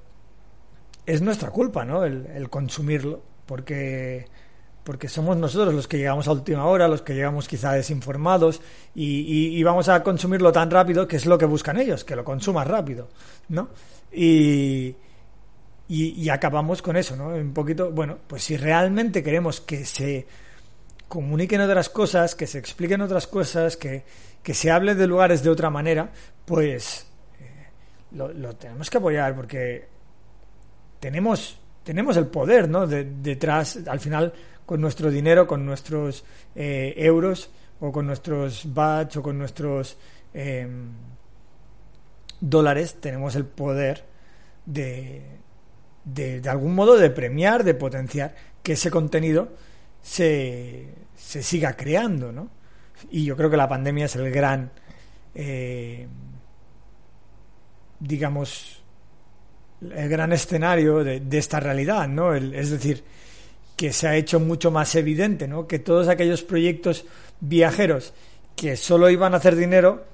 es 1.06 1.22
nuestra 1.22 1.51
culpa, 1.51 1.86
¿no? 1.86 2.03
El, 2.03 2.50
consumirlo, 2.50 3.22
porque 3.46 4.25
porque 4.84 5.08
somos 5.08 5.38
nosotros 5.38 5.72
los 5.72 5.88
que 5.88 6.00
llegamos 6.00 6.27
a 6.27 6.32
última 6.32 6.65
hora, 6.65 6.88
los 6.88 7.03
que 7.03 7.13
llegamos 7.13 7.48
quizá 7.48 7.74
desinformados 7.74 8.60
y, 8.96 9.20
y, 9.20 9.60
y, 9.60 9.62
vamos 9.62 9.88
a 9.88 10.01
consumirlo 10.01 10.51
tan 10.51 10.72
rápido 10.72 11.08
que 11.08 11.17
es 11.17 11.27
lo 11.27 11.38
que 11.38 11.46
buscan 11.46 11.77
ellos, 11.77 12.03
que 12.03 12.15
lo 12.15 12.24
consumas 12.24 12.65
rápido, 12.65 13.08
¿no? 13.50 13.70
Y, 14.12 14.96
y, 15.88 16.24
y 16.24 16.29
acabamos 16.29 16.82
con 16.82 16.98
eso, 16.98 17.15
¿no? 17.15 17.27
Un 17.27 17.53
poquito, 17.53 17.91
bueno, 17.91 18.17
pues 18.25 18.44
si 18.46 18.58
realmente 18.58 19.22
queremos 19.22 19.62
que 19.62 19.86
se 19.86 20.25
comuniquen 21.08 21.62
otras 21.62 21.90
cosas, 21.90 22.36
que 22.36 22.48
se 22.48 22.60
expliquen 22.60 23.02
otras 23.02 23.28
cosas, 23.28 23.78
que, 23.78 24.04
que 24.44 24.54
se 24.54 24.72
hable 24.72 24.96
de 24.96 25.08
lugares 25.08 25.44
de 25.44 25.50
otra 25.50 25.70
manera, 25.70 26.10
pues 26.46 27.08
eh, 27.40 27.68
lo, 28.12 28.34
lo, 28.34 28.56
tenemos 28.56 28.90
que 28.90 28.98
apoyar 28.98 29.36
porque 29.36 29.88
tenemos, 31.00 31.60
tenemos 31.84 32.18
el 32.18 32.28
poder 32.28 32.70
¿no? 32.70 32.88
De, 32.88 33.06
detrás, 33.06 33.80
al 33.88 34.00
final, 34.00 34.34
con 34.66 34.82
nuestro 34.82 35.10
dinero, 35.10 35.48
con 35.48 35.66
nuestros 35.66 36.26
eh, 36.56 36.94
euros 36.98 37.50
o 37.80 37.92
con 37.92 38.06
nuestros 38.08 38.74
bats 38.74 39.18
o 39.18 39.24
con 39.24 39.38
nuestros 39.38 39.98
eh, 40.34 40.68
dólares, 42.42 42.98
tenemos 43.00 43.36
el 43.36 43.46
poder 43.46 44.04
de, 44.66 45.22
de, 46.04 46.42
de 46.42 46.50
algún 46.50 46.76
modo 46.76 46.98
de 46.98 47.10
premiar, 47.10 47.64
de 47.64 47.74
potenciar 47.74 48.36
que 48.62 48.74
ese 48.74 48.92
contenido 48.92 49.50
se, 50.08 50.88
se 51.16 51.44
siga 51.44 51.76
creando, 51.76 52.32
¿no? 52.32 52.50
Y 53.12 53.26
yo 53.26 53.36
creo 53.36 53.50
que 53.50 53.58
la 53.58 53.68
pandemia 53.68 54.06
es 54.06 54.16
el 54.16 54.32
gran, 54.32 54.72
eh, 55.36 56.08
digamos, 58.00 58.82
el 59.82 60.10
gran 60.10 60.32
escenario 60.32 61.04
de, 61.04 61.22
esta 61.38 61.60
realidad, 61.60 62.08
¿no? 62.08 62.34
El, 62.34 62.56
es 62.56 62.72
decir, 62.72 63.04
que 63.76 63.92
se 63.92 64.08
ha 64.08 64.16
hecho 64.16 64.40
mucho 64.40 64.72
más 64.72 64.96
evidente, 64.96 65.48
¿no? 65.48 65.68
Que 65.68 65.80
todos 65.80 66.08
aquellos 66.08 66.42
proyectos 66.42 67.06
viajeros 67.42 68.14
que 68.56 68.78
solo 68.78 69.10
iban 69.10 69.34
a 69.34 69.38
hacer 69.38 69.56
dinero 69.56 70.06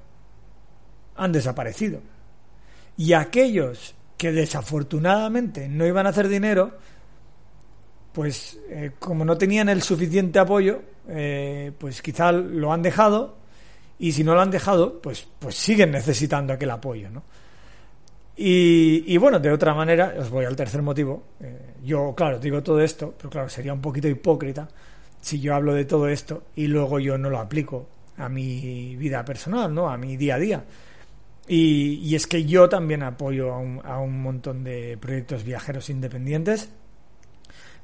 han 1.16 1.32
desaparecido. 1.32 2.02
Y 2.98 3.14
aquellos 3.14 3.94
que 4.18 4.32
desafortunadamente 4.32 5.70
no 5.70 5.86
iban 5.86 6.08
a 6.08 6.10
hacer 6.10 6.28
dinero, 6.28 6.78
pues 8.14 8.60
eh, 8.70 8.92
como 9.00 9.26
no 9.26 9.38
tenían 9.38 9.70
el 9.70 9.82
suficiente 9.82 10.40
apoyo, 10.40 10.82
eh, 11.10 11.72
pues 11.78 12.02
quizá 12.02 12.32
lo 12.32 12.72
han 12.72 12.82
dejado 12.82 13.38
y 14.00 14.12
si 14.12 14.24
no 14.24 14.36
lo 14.36 14.42
han 14.42 14.52
dejado, 14.52 15.02
pues, 15.02 15.28
pues 15.40 15.56
siguen 15.56 15.92
necesitando 15.92 16.54
aquel 16.54 16.72
apoyo, 16.72 17.10
¿no? 17.10 17.24
Y, 18.36 19.04
y 19.08 19.18
bueno, 19.18 19.40
de 19.40 19.52
otra 19.52 19.74
manera, 19.76 20.16
os 20.18 20.30
voy 20.30 20.46
al 20.46 20.56
tercer 20.56 20.82
motivo. 20.82 21.24
Eh, 21.40 21.76
yo, 21.84 22.14
claro, 22.16 22.40
digo 22.40 22.64
todo 22.64 22.82
esto, 22.82 23.14
pero 23.18 23.30
claro, 23.30 23.50
sería 23.50 23.74
un 23.74 23.82
poquito 23.82 24.08
hipócrita 24.08 24.68
si 25.22 25.40
yo 25.40 25.56
hablo 25.56 25.74
de 25.74 25.86
todo 25.86 26.08
esto 26.10 26.44
y 26.56 26.68
luego 26.68 27.00
yo 27.00 27.18
no 27.18 27.30
lo 27.30 27.40
aplico 27.40 27.88
a 28.18 28.28
mi 28.30 28.96
vida 28.96 29.24
personal, 29.24 29.74
¿no? 29.74 29.90
A 29.90 29.98
mi 29.98 30.18
día 30.18 30.36
a 30.36 30.40
día. 30.40 30.64
Y, 31.48 31.96
y 32.04 32.16
es 32.16 32.28
que 32.28 32.46
yo 32.46 32.70
también 32.70 33.04
apoyo 33.04 33.54
a 33.54 33.60
un, 33.60 33.82
a 33.84 34.00
un 34.00 34.22
montón 34.22 34.64
de 34.64 34.98
proyectos 35.00 35.44
viajeros 35.44 35.90
independientes. 35.90 36.70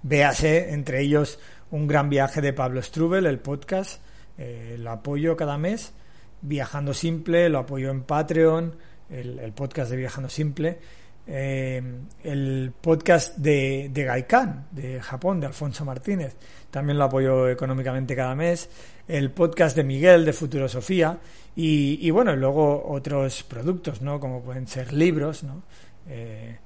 Véase, 0.01 0.73
entre 0.73 1.01
ellos, 1.01 1.39
un 1.71 1.87
gran 1.87 2.09
viaje 2.09 2.41
de 2.41 2.53
Pablo 2.53 2.81
Strubel, 2.81 3.25
el 3.25 3.39
podcast. 3.39 4.01
Eh, 4.37 4.77
lo 4.79 4.91
apoyo 4.91 5.35
cada 5.35 5.57
mes. 5.57 5.93
Viajando 6.41 6.93
Simple, 6.93 7.49
lo 7.49 7.59
apoyo 7.59 7.91
en 7.91 8.03
Patreon, 8.03 8.75
el, 9.09 9.51
podcast 9.53 9.91
de 9.91 9.97
Viajando 9.97 10.29
Simple. 10.29 10.79
Eh, 11.27 11.81
el 12.23 12.73
podcast 12.79 13.37
de, 13.37 13.89
de 13.91 14.03
Gaikan, 14.03 14.67
de 14.71 15.01
Japón, 15.01 15.39
de 15.39 15.47
Alfonso 15.47 15.83
Martínez. 15.83 16.35
También 16.71 16.97
lo 16.97 17.03
apoyo 17.05 17.49
económicamente 17.49 18.15
cada 18.15 18.35
mes. 18.35 18.69
El 19.07 19.31
podcast 19.31 19.75
de 19.75 19.83
Miguel, 19.83 20.23
de 20.23 20.33
Futurosofía. 20.33 21.19
Y, 21.55 21.99
y 22.01 22.09
bueno, 22.11 22.35
luego 22.35 22.89
otros 22.89 23.43
productos, 23.43 24.01
¿no? 24.01 24.19
Como 24.19 24.41
pueden 24.41 24.67
ser 24.67 24.93
libros, 24.93 25.43
¿no? 25.43 25.63
Eh, 26.07 26.57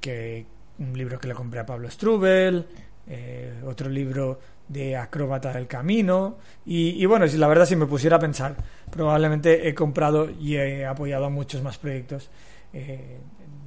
que, 0.00 0.46
un 0.78 0.96
libro 0.96 1.18
que 1.18 1.28
le 1.28 1.34
compré 1.34 1.60
a 1.60 1.66
Pablo 1.66 1.90
Strubel, 1.90 2.66
eh, 3.08 3.62
otro 3.64 3.88
libro 3.88 4.38
de 4.68 4.96
Acróbata 4.96 5.52
del 5.52 5.66
Camino. 5.66 6.36
Y, 6.66 7.04
bueno, 7.06 7.26
si 7.26 7.36
la 7.36 7.48
verdad, 7.48 7.66
si 7.66 7.76
me 7.76 7.86
pusiera 7.86 8.16
a 8.16 8.20
pensar, 8.20 8.54
probablemente 8.90 9.68
he 9.68 9.74
comprado 9.74 10.28
y 10.30 10.56
he 10.56 10.84
apoyado 10.84 11.24
a 11.24 11.30
muchos 11.30 11.62
más 11.62 11.78
proyectos 11.78 12.28
eh, 12.72 13.18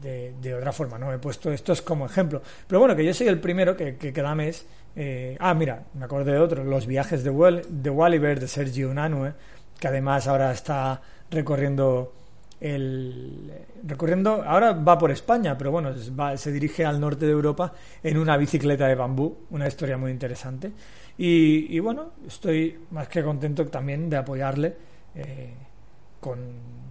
de, 0.01 0.33
de, 0.41 0.55
otra 0.55 0.71
forma, 0.71 0.97
¿no? 0.97 1.11
He 1.11 1.17
puesto 1.17 1.51
estos 1.51 1.81
como 1.81 2.05
ejemplo. 2.05 2.41
Pero 2.67 2.79
bueno, 2.79 2.95
que 2.95 3.03
yo 3.03 3.13
soy 3.13 3.27
el 3.27 3.39
primero 3.39 3.75
que, 3.75 3.95
que 3.97 4.13
cada 4.13 4.35
mes. 4.35 4.65
Eh, 4.95 5.37
ah, 5.39 5.53
mira, 5.53 5.83
me 5.93 6.05
acordé 6.05 6.33
de 6.33 6.39
otro, 6.39 6.63
Los 6.63 6.85
viajes 6.85 7.23
de, 7.23 7.29
Wall, 7.29 7.63
de 7.67 7.89
Walliver, 7.89 8.39
de 8.39 8.47
Sergio 8.47 8.89
Unanue, 8.89 9.33
que 9.79 9.87
además 9.87 10.27
ahora 10.27 10.51
está 10.51 11.01
recorriendo 11.29 12.13
recorriendo 12.61 14.43
ahora 14.45 14.73
va 14.73 14.95
por 14.95 15.09
España 15.09 15.57
pero 15.57 15.71
bueno 15.71 15.95
va, 16.17 16.37
se 16.37 16.51
dirige 16.51 16.85
al 16.85 16.99
norte 16.99 17.25
de 17.25 17.31
Europa 17.31 17.73
en 18.03 18.19
una 18.19 18.37
bicicleta 18.37 18.87
de 18.87 18.93
bambú 18.93 19.35
una 19.49 19.67
historia 19.67 19.97
muy 19.97 20.11
interesante. 20.11 20.71
Y, 21.17 21.79
bueno 21.79 22.13
estoy 22.27 22.79
más 22.91 23.07
que 23.07 23.23
contento 23.23 23.65
también 23.67 24.09
de 24.09 24.17
apoyarle 24.17 24.75
eh, 25.15 25.53
con, 26.19 26.39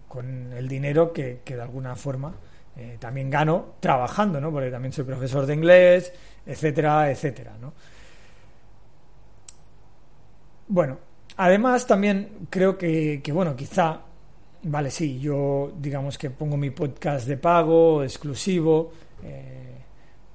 con, 0.09 0.53
el 0.53 0.69
dinero 0.69 1.13
que, 1.13 1.41
de 1.45 1.63
alguna 1.63 1.95
forma 1.95 2.35
eh, 2.77 2.97
también 2.99 3.31
gano 3.31 3.75
trabajando 3.79 4.41
no 4.41 4.51
porque 4.51 4.71
también 4.71 4.93
soy 4.93 5.05
profesor 5.05 5.47
de 5.47 5.55
inglés 5.55 6.13
etcétera 6.47 7.11
etcétera 7.11 7.53
no 7.61 7.73
bueno 10.69 10.99
además 11.37 11.87
también 11.87 12.47
creo 12.51 12.77
que 12.77 13.23
bueno 13.33 13.57
quizá 13.57 14.01
Vale, 14.63 14.91
sí, 14.91 15.19
yo 15.19 15.73
digamos 15.79 16.19
que 16.19 16.29
pongo 16.31 16.57
mi 16.57 16.71
podcast 16.71 17.27
de 17.27 17.39
pago, 17.39 18.03
exclusivo, 18.03 18.93
eh, 19.25 19.71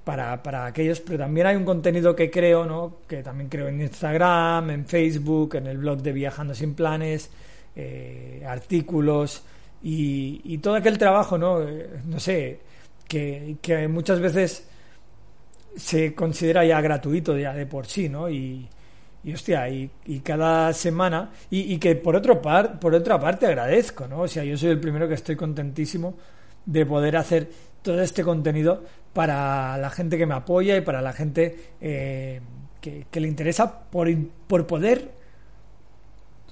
para, 0.03 0.41
para 0.41 0.65
aquellos, 0.65 0.99
pero 0.99 1.19
también 1.19 1.45
hay 1.47 1.55
un 1.55 1.65
contenido 1.65 2.15
que 2.15 2.31
creo, 2.31 2.65
¿no? 2.65 2.97
Que 3.07 3.21
también 3.21 3.49
creo 3.49 3.67
en 3.67 3.81
Instagram, 3.81 4.71
en 4.71 4.85
Facebook, 4.87 5.55
en 5.55 5.67
el 5.67 5.77
blog 5.77 6.01
de 6.01 6.11
Viajando 6.11 6.55
Sin 6.55 6.73
Planes, 6.73 7.29
eh, 7.75 8.43
artículos 8.47 9.43
y, 9.83 10.41
y, 10.43 10.57
todo 10.57 10.75
aquel 10.75 10.97
trabajo, 10.97 11.37
¿no? 11.37 11.61
Eh, 11.61 11.87
no 12.05 12.19
sé, 12.19 12.59
que, 13.07 13.57
que 13.61 13.87
muchas 13.87 14.19
veces 14.19 14.67
se 15.75 16.15
considera 16.15 16.65
ya 16.65 16.81
gratuito 16.81 17.37
ya 17.37 17.53
de 17.53 17.67
por 17.67 17.85
sí, 17.85 18.09
¿no? 18.09 18.27
Y, 18.29 18.67
y 19.25 19.33
hostia, 19.33 19.67
y, 19.69 19.89
y 20.05 20.19
cada 20.19 20.71
semana, 20.71 21.31
y, 21.49 21.73
y, 21.73 21.79
que 21.79 21.95
por, 21.95 22.15
otro 22.15 22.43
par, 22.43 22.79
por 22.79 22.93
otra 22.93 23.19
parte 23.19 23.47
agradezco, 23.47 24.07
¿no? 24.07 24.21
O 24.21 24.27
sea, 24.27 24.43
yo 24.43 24.55
soy 24.55 24.69
el 24.69 24.79
primero 24.79 25.07
que 25.07 25.15
estoy 25.15 25.35
contentísimo 25.35 26.15
de 26.63 26.85
poder 26.85 27.17
hacer 27.17 27.49
todo 27.81 28.03
este 28.03 28.23
contenido 28.23 28.83
para 29.13 29.77
la 29.79 29.89
gente 29.89 30.19
que 30.19 30.27
me 30.27 30.35
apoya 30.35 30.77
y 30.77 30.81
para 30.81 31.01
la 31.01 31.11
gente 31.11 31.73
eh, 31.81 32.39
que, 32.79 33.07
que, 33.09 33.19
le 33.19 33.27
interesa 33.27 33.89
por, 33.89 34.07
por 34.45 34.67
poder, 34.67 35.09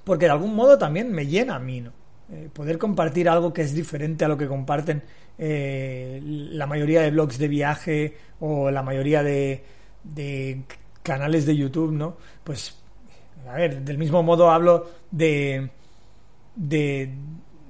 porque 0.03 0.25
de 0.25 0.31
algún 0.31 0.55
modo 0.55 0.75
también 0.75 1.11
me 1.11 1.27
llena 1.27 1.55
a 1.55 1.59
mí, 1.59 1.79
¿no? 1.79 1.91
Eh, 2.31 2.49
poder 2.51 2.79
compartir 2.79 3.29
algo 3.29 3.53
que 3.53 3.61
es 3.61 3.75
diferente 3.75 4.25
a 4.25 4.27
lo 4.27 4.35
que 4.35 4.47
comparten 4.47 5.03
eh, 5.37 6.19
la 6.23 6.65
mayoría 6.65 7.01
de 7.01 7.11
blogs 7.11 7.37
de 7.37 7.47
viaje 7.47 8.17
o 8.39 8.71
la 8.71 8.81
mayoría 8.81 9.21
de, 9.21 9.63
de 10.03 10.63
canales 11.03 11.45
de 11.45 11.55
YouTube, 11.55 11.91
¿no? 11.91 12.17
Pues, 12.43 12.75
a 13.47 13.53
ver, 13.53 13.81
del 13.81 13.97
mismo 13.97 14.23
modo 14.23 14.49
hablo 14.49 14.89
de... 15.11 15.69
de 16.55 17.13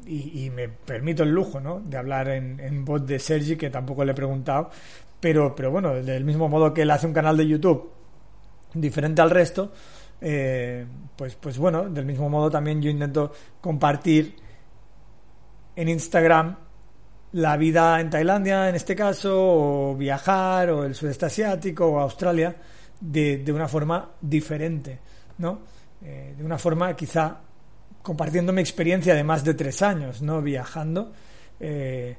y, 0.05 0.49
me 0.49 0.67
permito 0.67 1.23
el 1.23 1.31
lujo, 1.31 1.61
¿no? 1.61 1.79
De 1.79 1.97
hablar 1.97 2.27
en, 2.29 2.59
en 2.59 2.83
voz 2.83 3.05
de 3.07 3.19
Sergi, 3.19 3.55
que 3.55 3.69
tampoco 3.69 4.03
le 4.03 4.11
he 4.11 4.15
preguntado, 4.15 4.69
pero, 5.23 5.55
pero 5.55 5.71
bueno, 5.71 5.93
del 5.93 6.25
mismo 6.25 6.49
modo 6.49 6.73
que 6.73 6.81
él 6.81 6.91
hace 6.91 7.07
un 7.07 7.13
canal 7.13 7.37
de 7.37 7.47
YouTube 7.47 7.89
diferente 8.73 9.21
al 9.21 9.29
resto, 9.29 9.71
eh, 10.19 10.85
pues, 11.15 11.35
pues 11.35 11.57
bueno, 11.57 11.89
del 11.89 12.05
mismo 12.05 12.29
modo 12.29 12.49
también 12.49 12.81
yo 12.81 12.89
intento 12.89 13.31
compartir 13.61 14.35
en 15.75 15.89
Instagram 15.89 16.57
la 17.33 17.57
vida 17.57 17.99
en 17.99 18.09
Tailandia, 18.09 18.69
en 18.69 18.75
este 18.75 18.95
caso, 18.95 19.33
o 19.35 19.95
viajar, 19.95 20.69
o 20.69 20.83
el 20.83 20.93
sudeste 20.93 21.25
asiático, 21.25 21.87
o 21.87 21.99
Australia, 21.99 22.55
de, 23.03 23.39
de 23.39 23.51
una 23.51 23.67
forma 23.67 24.11
diferente, 24.21 24.99
¿no? 25.37 25.59
Eh, 26.01 26.33
de 26.37 26.43
una 26.43 26.57
forma 26.57 26.95
quizá 26.95 27.37
compartiendo 28.01 28.53
mi 28.53 28.61
experiencia 28.61 29.13
de 29.13 29.23
más 29.23 29.43
de 29.43 29.53
tres 29.53 29.81
años, 29.81 30.21
¿no? 30.21 30.41
Viajando. 30.41 31.11
Eh, 31.59 32.15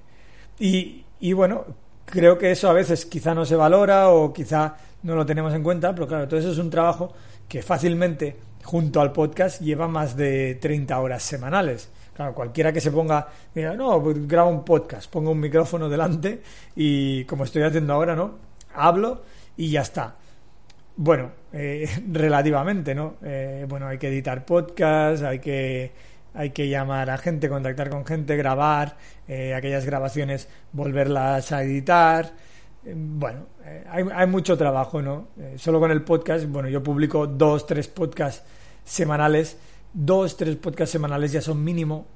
y, 0.58 1.04
y, 1.20 1.32
bueno, 1.32 1.64
creo 2.04 2.36
que 2.38 2.50
eso 2.50 2.68
a 2.68 2.72
veces 2.72 3.06
quizá 3.06 3.34
no 3.34 3.44
se 3.44 3.56
valora 3.56 4.10
o 4.10 4.32
quizá 4.32 4.76
no 5.02 5.14
lo 5.14 5.26
tenemos 5.26 5.54
en 5.54 5.62
cuenta, 5.62 5.94
pero 5.94 6.06
claro, 6.06 6.28
todo 6.28 6.40
eso 6.40 6.52
es 6.52 6.58
un 6.58 6.70
trabajo 6.70 7.12
que 7.48 7.62
fácilmente, 7.62 8.36
junto 8.62 9.00
al 9.00 9.12
podcast, 9.12 9.60
lleva 9.60 9.88
más 9.88 10.16
de 10.16 10.56
30 10.56 10.98
horas 10.98 11.22
semanales. 11.22 11.88
Claro, 12.14 12.34
cualquiera 12.34 12.72
que 12.72 12.80
se 12.80 12.90
ponga, 12.90 13.26
mira, 13.54 13.74
no, 13.74 14.02
pues 14.02 14.26
graba 14.28 14.48
un 14.48 14.64
podcast, 14.64 15.10
pongo 15.10 15.32
un 15.32 15.40
micrófono 15.40 15.88
delante 15.88 16.42
y 16.76 17.24
como 17.24 17.44
estoy 17.44 17.62
haciendo 17.62 17.92
ahora, 17.94 18.14
¿no? 18.14 18.38
Hablo 18.74 19.22
y 19.56 19.70
ya 19.70 19.82
está. 19.82 20.16
Bueno, 20.96 21.32
eh, 21.52 21.88
relativamente, 22.12 22.94
¿no? 22.94 23.16
Eh, 23.22 23.66
bueno, 23.68 23.86
hay 23.86 23.98
que 23.98 24.08
editar 24.08 24.44
podcasts, 24.44 25.22
hay 25.22 25.38
que, 25.38 25.92
hay 26.34 26.50
que 26.50 26.68
llamar 26.68 27.10
a 27.10 27.18
gente, 27.18 27.48
contactar 27.48 27.90
con 27.90 28.04
gente, 28.04 28.36
grabar, 28.36 28.96
eh, 29.28 29.54
aquellas 29.54 29.84
grabaciones, 29.84 30.48
volverlas 30.72 31.52
a 31.52 31.62
editar, 31.62 32.32
bueno, 32.92 33.46
eh, 33.64 33.84
hay, 33.88 34.04
hay, 34.14 34.26
mucho 34.26 34.58
trabajo, 34.58 35.00
¿no? 35.00 35.28
Eh, 35.38 35.54
solo 35.56 35.80
con 35.80 35.90
el 35.90 36.02
podcast, 36.02 36.46
bueno, 36.46 36.68
yo 36.68 36.82
publico 36.82 37.26
dos, 37.26 37.66
tres 37.66 37.88
podcasts 37.88 38.44
semanales, 38.84 39.56
dos, 39.92 40.36
tres 40.36 40.56
podcasts 40.56 40.92
semanales 40.92 41.32
ya 41.32 41.40
son 41.40 41.64
mínimo 41.64 42.06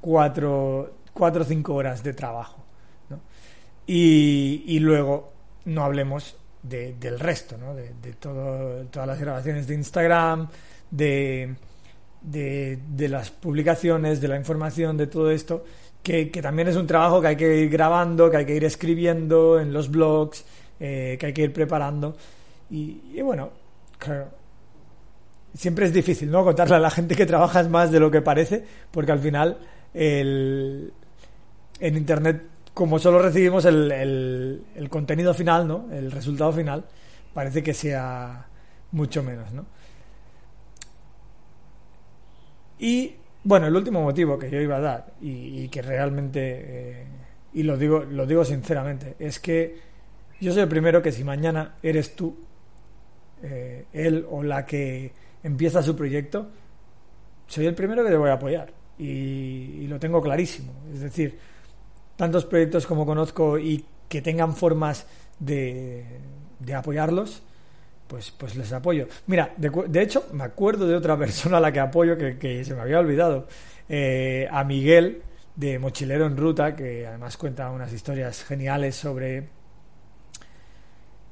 cuatro, 0.00 0.98
cuatro 1.12 1.42
o 1.42 1.44
cinco 1.44 1.74
horas 1.74 2.04
de 2.04 2.12
trabajo, 2.14 2.64
¿no? 3.10 3.20
Y, 3.86 4.62
y 4.68 4.78
luego 4.78 5.32
no 5.64 5.82
hablemos 5.82 6.36
de, 6.64 6.94
del 6.94 7.20
resto, 7.20 7.56
¿no? 7.56 7.74
De, 7.74 7.92
de 8.02 8.14
todo, 8.14 8.84
todas 8.86 9.06
las 9.06 9.20
grabaciones 9.20 9.68
de 9.68 9.74
Instagram, 9.74 10.48
de, 10.90 11.54
de, 12.20 12.78
de 12.88 13.08
las 13.08 13.30
publicaciones, 13.30 14.20
de 14.20 14.28
la 14.28 14.36
información, 14.36 14.96
de 14.96 15.06
todo 15.06 15.30
esto 15.30 15.64
que, 16.04 16.26
también 16.42 16.68
es 16.68 16.76
un 16.76 16.86
trabajo 16.86 17.20
que 17.20 17.28
hay 17.28 17.36
que 17.36 17.56
ir 17.56 17.70
grabando, 17.70 18.30
que 18.30 18.36
hay 18.36 18.44
que 18.44 18.54
ir 18.54 18.64
escribiendo 18.64 19.58
en 19.58 19.72
los 19.72 19.90
blogs, 19.90 20.44
eh, 20.78 21.16
que 21.18 21.26
hay 21.26 21.32
que 21.32 21.42
ir 21.42 21.52
preparando. 21.52 22.14
Y, 22.70 23.00
y, 23.14 23.22
bueno, 23.22 23.50
claro, 23.98 24.28
siempre 25.54 25.86
es 25.86 25.94
difícil, 25.94 26.30
¿no? 26.30 26.44
Contarle 26.44 26.76
a 26.76 26.78
la 26.78 26.90
gente 26.90 27.16
que 27.16 27.24
trabajas 27.24 27.70
más 27.70 27.90
de 27.90 28.00
lo 28.00 28.10
que 28.10 28.20
parece, 28.20 28.62
porque 28.90 29.12
al 29.12 29.18
final 29.18 29.56
el, 29.94 30.92
en 31.80 31.96
Internet, 31.96 32.42
como 32.74 32.98
solo 32.98 33.22
recibimos 33.22 33.64
el, 33.64 33.90
el, 34.74 34.88
contenido 34.90 35.32
final, 35.32 35.66
¿no? 35.66 35.88
El 35.92 36.10
resultado 36.10 36.52
final, 36.52 36.84
parece 37.32 37.62
que 37.62 37.72
sea 37.72 38.46
mucho 38.90 39.22
menos, 39.22 39.52
¿no? 39.52 39.64
Y 42.80 43.14
bueno, 43.44 43.68
el 43.68 43.76
último 43.76 44.02
motivo 44.02 44.36
que 44.36 44.50
yo 44.50 44.60
iba 44.60 44.76
a 44.76 44.80
dar 44.80 45.14
y, 45.20 45.68
que 45.68 45.82
realmente, 45.82 46.40
eh, 46.42 47.06
y 47.52 47.62
lo 47.62 47.76
digo, 47.76 48.00
lo 48.00 48.26
digo 48.26 48.44
sinceramente, 48.44 49.14
es 49.20 49.38
que 49.38 49.78
yo 50.40 50.52
soy 50.52 50.62
el 50.62 50.68
primero 50.68 51.00
que 51.00 51.12
si 51.12 51.22
mañana 51.22 51.76
eres 51.80 52.16
tú, 52.16 52.36
eh, 53.42 53.84
él 53.92 54.26
o 54.28 54.42
la 54.42 54.66
que 54.66 55.12
empieza 55.44 55.80
su 55.80 55.94
proyecto, 55.94 56.48
soy 57.46 57.66
el 57.66 57.74
primero 57.74 58.02
que 58.02 58.10
te 58.10 58.16
voy 58.16 58.30
a 58.30 58.34
apoyar 58.34 58.72
y 58.98 59.86
lo 59.86 60.00
tengo 60.00 60.20
clarísimo. 60.20 60.72
Es 60.92 61.00
decir, 61.00 61.38
tantos 62.16 62.44
proyectos 62.44 62.86
como 62.86 63.06
conozco 63.06 63.58
y 63.58 63.84
que 64.08 64.22
tengan 64.22 64.54
formas 64.54 65.06
de, 65.38 66.04
de 66.60 66.74
apoyarlos, 66.74 67.42
pues, 68.06 68.30
pues 68.30 68.54
les 68.56 68.72
apoyo. 68.72 69.08
Mira, 69.26 69.52
de, 69.56 70.02
hecho, 70.02 70.26
me 70.32 70.44
acuerdo 70.44 70.86
de 70.86 70.94
otra 70.94 71.18
persona 71.18 71.58
a 71.58 71.60
la 71.60 71.72
que 71.72 71.80
apoyo 71.80 72.16
que, 72.16 72.38
que 72.38 72.64
se 72.64 72.74
me 72.74 72.82
había 72.82 73.00
olvidado. 73.00 73.46
Eh, 73.88 74.48
a 74.50 74.64
Miguel, 74.64 75.22
de 75.56 75.78
Mochilero 75.78 76.26
en 76.26 76.36
Ruta, 76.36 76.74
que 76.74 77.06
además 77.06 77.36
cuenta 77.36 77.70
unas 77.70 77.92
historias 77.92 78.44
geniales 78.44 78.96
sobre, 78.96 79.48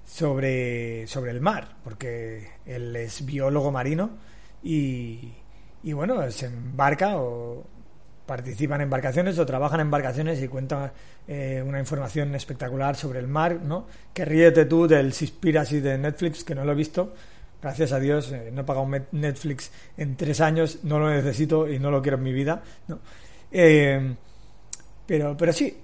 sobre, 0.04 1.06
sobre 1.06 1.30
el 1.30 1.40
mar, 1.40 1.76
porque 1.82 2.48
él 2.66 2.94
es 2.96 3.24
biólogo 3.24 3.72
marino 3.72 4.10
y, 4.62 5.32
y 5.82 5.92
bueno, 5.92 6.30
se 6.30 6.46
embarca 6.46 7.16
o 7.16 7.64
participan 8.32 8.80
en 8.80 8.84
embarcaciones 8.84 9.38
o 9.38 9.44
trabajan 9.44 9.80
en 9.80 9.88
embarcaciones 9.88 10.42
y 10.42 10.48
cuentan 10.48 10.90
eh, 11.28 11.62
una 11.66 11.78
información 11.78 12.34
espectacular 12.34 12.96
sobre 12.96 13.18
el 13.18 13.26
mar, 13.26 13.60
¿no? 13.62 13.86
Que 14.14 14.24
ríete 14.24 14.64
tú 14.64 14.88
del 14.88 15.12
Sispiracy 15.12 15.80
de 15.80 15.98
Netflix, 15.98 16.42
que 16.42 16.54
no 16.54 16.64
lo 16.64 16.72
he 16.72 16.74
visto. 16.74 17.12
Gracias 17.60 17.92
a 17.92 18.00
Dios, 18.00 18.32
eh, 18.32 18.50
no 18.50 18.62
he 18.62 18.64
pagado 18.64 18.88
Netflix 19.12 19.70
en 19.98 20.16
tres 20.16 20.40
años, 20.40 20.78
no 20.84 20.98
lo 20.98 21.10
necesito 21.10 21.68
y 21.68 21.78
no 21.78 21.90
lo 21.90 22.00
quiero 22.00 22.16
en 22.16 22.22
mi 22.22 22.32
vida, 22.32 22.62
¿no? 22.88 23.00
Eh, 23.50 24.14
pero, 25.06 25.36
pero 25.36 25.52
sí, 25.52 25.76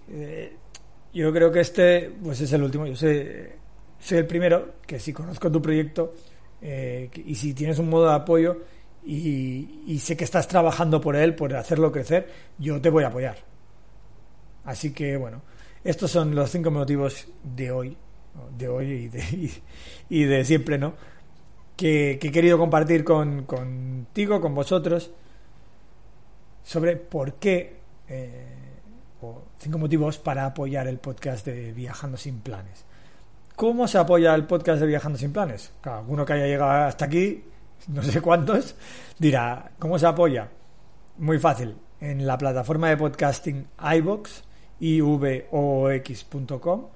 yo 1.12 1.31
creo 1.31 1.52
que 1.52 1.61
este 1.61 2.11
pues 2.23 2.40
es 2.40 2.50
el 2.50 2.62
último. 2.62 2.87
Yo 2.87 2.97
sé, 2.97 3.57
soy 4.00 4.19
el 4.19 4.26
primero 4.26 4.76
que 4.87 4.99
si 4.99 5.12
conozco 5.12 5.52
tu 5.52 5.61
proyecto 5.61 6.14
y 6.62 7.35
si 7.35 7.52
tienes 7.52 7.78
un 7.78 7.90
modo 7.90 8.09
de 8.09 8.14
apoyo, 8.14 8.57
y, 9.11 9.85
y, 9.87 9.99
sé 10.00 10.19
que 10.19 10.25
estás 10.25 10.47
trabajando 10.49 11.00
por 11.00 11.17
él, 11.17 11.35
por 11.35 11.57
hacerlo 11.57 11.91
crecer, 11.91 12.31
yo 12.59 12.79
te 12.79 12.91
voy 12.91 13.05
a 13.05 13.07
apoyar. 13.07 13.38
Así 14.67 14.93
que 14.93 15.17
bueno, 15.17 15.41
estos 15.83 16.11
son 16.11 16.35
los 16.35 16.50
cinco 16.50 16.71
motivos 16.71 17.27
de 17.42 17.71
hoy, 17.71 17.97
de 18.59 18.68
hoy 18.68 18.90
y 18.90 19.09
de, 19.09 19.51
y, 20.11 20.25
de 20.25 20.44
siempre, 20.44 20.77
¿no? 20.77 20.92
Que, 21.75 22.18
he 22.23 22.31
querido 22.31 22.59
compartir 22.59 23.03
con, 23.03 23.44
contigo, 23.44 24.42
con 24.42 24.55
vosotros, 24.55 25.11
sobre 26.62 26.97
por 26.97 27.37
qué, 27.37 27.79
eh, 28.09 28.44
o 29.23 29.44
cinco 29.59 29.79
motivos 29.79 30.18
para 30.18 30.44
apoyar 30.44 30.87
el 30.87 30.99
podcast 30.99 31.47
de 31.47 31.73
Viajando 31.73 32.18
sin 32.18 32.40
Planes. 32.40 32.85
¿Cómo 33.57 33.88
se 33.88 33.97
apoya 33.97 34.35
el 34.35 34.44
podcast 34.44 34.83
de 34.83 34.87
Viajando 34.87 35.16
sin 35.16 35.33
Planes? 35.33 35.73
Cada 35.81 36.01
uno 36.01 36.27
que 36.27 36.35
haya 36.35 36.47
llegado 36.47 36.87
hasta 36.87 37.07
aquí 37.07 37.42
no 37.87 38.03
sé 38.03 38.21
cuántos, 38.21 38.75
dirá, 39.19 39.71
¿cómo 39.79 39.99
se 39.99 40.07
apoya? 40.07 40.49
Muy 41.19 41.38
fácil, 41.38 41.77
en 42.01 42.27
la 42.27 42.37
plataforma 42.37 42.88
de 42.88 42.97
podcasting 42.97 43.67
iVox, 43.97 44.43
ivoox.com, 44.81 46.87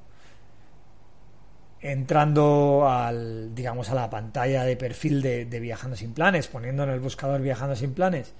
entrando 1.80 2.88
al, 2.88 3.54
digamos, 3.54 3.90
a 3.90 3.94
la 3.94 4.10
pantalla 4.10 4.64
de 4.64 4.76
perfil 4.76 5.22
de, 5.22 5.60
Viajando 5.60 5.96
sin 5.96 6.12
Planes, 6.12 6.48
poniendo 6.48 6.84
en 6.84 6.90
el 6.90 7.00
buscador 7.00 7.40
Viajando 7.40 7.74
sin 7.74 7.94
Planes, 7.94 8.34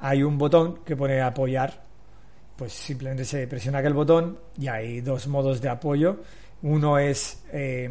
hay 0.00 0.22
un 0.22 0.36
botón 0.36 0.80
que 0.84 0.96
pone 0.96 1.20
apoyar, 1.20 1.82
pues 2.56 2.72
simplemente 2.72 3.24
se 3.24 3.46
presiona 3.46 3.78
aquel 3.78 3.94
botón 3.94 4.38
y 4.58 4.68
hay 4.68 5.00
dos 5.00 5.28
modos 5.28 5.60
de 5.60 5.68
apoyo. 5.68 6.20
Uno 6.62 6.98
es 6.98 7.44
eh, 7.52 7.90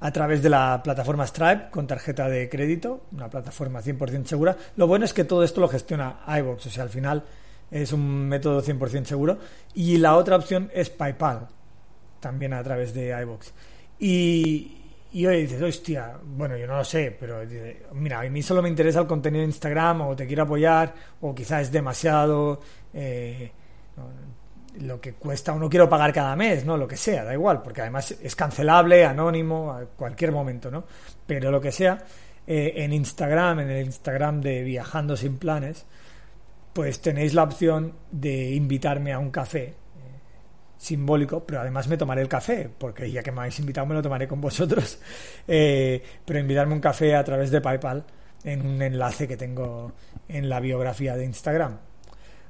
a 0.00 0.12
través 0.12 0.42
de 0.42 0.50
la 0.50 0.80
plataforma 0.82 1.26
Stripe 1.26 1.70
con 1.70 1.86
tarjeta 1.86 2.28
de 2.28 2.48
crédito, 2.48 3.06
una 3.12 3.28
plataforma 3.28 3.82
100% 3.82 4.26
segura. 4.26 4.56
Lo 4.76 4.86
bueno 4.86 5.04
es 5.04 5.12
que 5.12 5.24
todo 5.24 5.42
esto 5.42 5.60
lo 5.60 5.68
gestiona 5.68 6.20
iVox, 6.26 6.66
o 6.66 6.70
sea, 6.70 6.84
al 6.84 6.90
final 6.90 7.24
es 7.70 7.92
un 7.92 8.28
método 8.28 8.62
100% 8.62 9.04
seguro. 9.04 9.38
Y 9.74 9.98
la 9.98 10.16
otra 10.16 10.36
opción 10.36 10.70
es 10.72 10.90
PayPal, 10.90 11.48
también 12.20 12.52
a 12.52 12.62
través 12.62 12.94
de 12.94 13.08
iVox. 13.20 13.52
Y, 13.98 14.76
y 15.12 15.26
hoy 15.26 15.42
dices, 15.42 15.60
hostia, 15.60 16.16
bueno, 16.24 16.56
yo 16.56 16.66
no 16.66 16.76
lo 16.76 16.84
sé, 16.84 17.16
pero 17.18 17.40
mira, 17.94 18.20
a 18.20 18.28
mí 18.28 18.42
solo 18.42 18.62
me 18.62 18.68
interesa 18.68 19.00
el 19.00 19.06
contenido 19.06 19.40
de 19.40 19.48
Instagram 19.48 20.02
o 20.02 20.16
te 20.16 20.26
quiero 20.26 20.44
apoyar 20.44 20.94
o 21.20 21.34
quizás 21.34 21.62
es 21.62 21.72
demasiado... 21.72 22.60
Eh, 22.94 23.50
lo 24.80 25.00
que 25.00 25.14
cuesta 25.14 25.52
o 25.52 25.58
no 25.58 25.68
quiero 25.68 25.88
pagar 25.88 26.12
cada 26.12 26.36
mes, 26.36 26.64
¿no? 26.64 26.76
Lo 26.76 26.86
que 26.86 26.96
sea, 26.96 27.24
da 27.24 27.32
igual, 27.32 27.62
porque 27.62 27.82
además 27.82 28.12
es 28.22 28.36
cancelable, 28.36 29.04
anónimo, 29.04 29.72
a 29.72 29.84
cualquier 29.84 30.32
momento, 30.32 30.70
¿no? 30.70 30.84
Pero 31.26 31.50
lo 31.50 31.60
que 31.60 31.72
sea, 31.72 31.98
eh, 32.46 32.72
en 32.76 32.92
Instagram, 32.92 33.60
en 33.60 33.70
el 33.70 33.86
Instagram 33.86 34.40
de 34.40 34.62
Viajando 34.62 35.16
sin 35.16 35.38
Planes, 35.38 35.86
pues 36.72 37.00
tenéis 37.00 37.34
la 37.34 37.42
opción 37.42 37.94
de 38.10 38.54
invitarme 38.54 39.12
a 39.12 39.18
un 39.18 39.30
café 39.30 39.64
eh, 39.64 39.74
simbólico, 40.76 41.44
pero 41.44 41.60
además 41.60 41.88
me 41.88 41.96
tomaré 41.96 42.22
el 42.22 42.28
café, 42.28 42.70
porque 42.78 43.10
ya 43.10 43.22
que 43.22 43.32
me 43.32 43.40
habéis 43.40 43.58
invitado 43.58 43.86
me 43.86 43.94
lo 43.94 44.02
tomaré 44.02 44.28
con 44.28 44.40
vosotros, 44.40 45.00
eh, 45.48 46.02
pero 46.24 46.38
invitarme 46.38 46.74
un 46.74 46.80
café 46.80 47.16
a 47.16 47.24
través 47.24 47.50
de 47.50 47.60
PayPal 47.60 48.04
en 48.44 48.64
un 48.64 48.80
enlace 48.80 49.26
que 49.26 49.36
tengo 49.36 49.92
en 50.28 50.48
la 50.48 50.60
biografía 50.60 51.16
de 51.16 51.24
Instagram. 51.24 51.87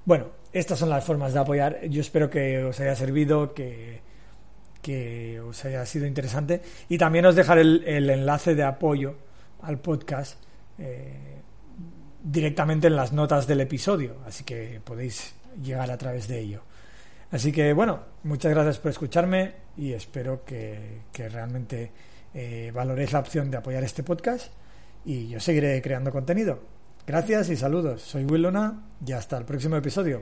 Bueno, 0.04 0.26
estas 0.52 0.78
son 0.78 0.90
las 0.90 1.04
formas 1.04 1.34
de 1.34 1.40
apoyar. 1.40 1.84
Yo 1.88 2.00
espero 2.00 2.30
que 2.30 2.64
os 2.64 2.80
haya 2.80 2.94
servido, 2.96 3.52
que, 3.54 4.00
que 4.82 5.40
os 5.40 5.64
haya 5.64 5.84
sido 5.86 6.06
interesante. 6.06 6.62
Y 6.88 6.98
también 6.98 7.26
os 7.26 7.36
dejaré 7.36 7.62
el, 7.62 8.10
enlace 8.10 8.54
de 8.54 8.64
apoyo 8.64 9.16
al 9.62 9.78
podcast 9.78 10.42
eh, 10.78 11.42
directamente 12.22 12.86
en 12.86 12.96
las 12.96 13.12
notas 13.12 13.46
del 13.46 13.60
episodio. 13.60 14.16
Así 14.26 14.44
que 14.44 14.80
podéis 14.82 15.34
llegar 15.62 15.90
a 15.90 15.98
través 15.98 16.28
de 16.28 16.40
ello. 16.40 16.62
Así 17.30 17.52
que 17.52 17.74
bueno, 17.74 18.00
muchas 18.22 18.52
gracias 18.52 18.78
por 18.78 18.90
escucharme 18.90 19.52
y 19.76 19.92
espero 19.92 20.44
que, 20.44 21.02
que 21.12 21.28
realmente 21.28 21.92
eh, 22.32 22.70
valoréis 22.74 23.12
la 23.12 23.18
opción 23.18 23.50
de 23.50 23.58
apoyar 23.58 23.84
este 23.84 24.02
podcast 24.02 24.50
y 25.04 25.28
yo 25.28 25.38
seguiré 25.40 25.80
creando 25.82 26.10
contenido. 26.10 26.77
Gracias 27.08 27.48
y 27.48 27.56
saludos. 27.56 28.02
Soy 28.02 28.26
Will 28.26 28.42
Luna 28.42 28.82
y 29.06 29.12
hasta 29.12 29.38
el 29.38 29.46
próximo 29.46 29.76
episodio. 29.76 30.16